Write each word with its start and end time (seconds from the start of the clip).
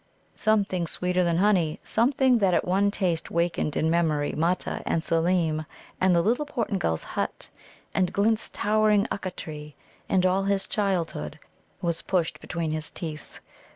Something 0.35 0.87
sweeter 0.87 1.23
than 1.23 1.37
honey, 1.37 1.79
something 1.83 2.39
that 2.39 2.55
at 2.55 2.65
one 2.65 2.89
taste 2.89 3.29
wakened 3.29 3.77
in 3.77 3.87
memory 3.87 4.31
Mutta, 4.31 4.81
and 4.83 5.03
Seelem, 5.03 5.67
and 5.99 6.15
the 6.15 6.23
little 6.23 6.47
Portingal's 6.47 7.03
hut, 7.03 7.49
and 7.93 8.11
Glint's 8.11 8.49
towering 8.51 9.05
Ukka 9.11 9.29
tree, 9.35 9.75
and 10.09 10.25
all 10.25 10.45
his 10.45 10.65
childhood, 10.65 11.37
was 11.83 12.01
pushed 12.01 12.39
between 12.41 12.71
his 12.71 12.89
teeth. 12.89 13.41